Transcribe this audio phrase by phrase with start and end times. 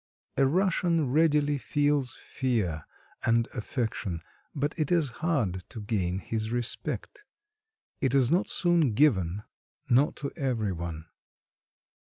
[0.35, 2.87] A Russian readily feels fear,
[3.23, 4.23] and affection;
[4.55, 7.23] but it is hard to gain his respect:
[8.01, 9.43] it is not soon given,
[9.91, 11.05] nor to every one.